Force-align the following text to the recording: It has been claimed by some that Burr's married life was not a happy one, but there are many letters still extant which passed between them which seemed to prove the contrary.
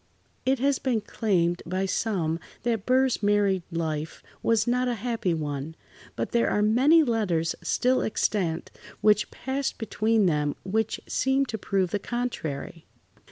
It 0.47 0.57
has 0.57 0.79
been 0.79 1.01
claimed 1.01 1.61
by 1.63 1.85
some 1.85 2.39
that 2.63 2.87
Burr's 2.87 3.21
married 3.21 3.61
life 3.71 4.23
was 4.41 4.65
not 4.65 4.87
a 4.87 4.95
happy 4.95 5.35
one, 5.35 5.75
but 6.15 6.31
there 6.31 6.49
are 6.49 6.63
many 6.63 7.03
letters 7.03 7.53
still 7.61 8.01
extant 8.01 8.71
which 9.01 9.29
passed 9.29 9.77
between 9.77 10.25
them 10.25 10.55
which 10.63 11.01
seemed 11.05 11.49
to 11.49 11.59
prove 11.59 11.91
the 11.91 11.99
contrary. 11.99 12.87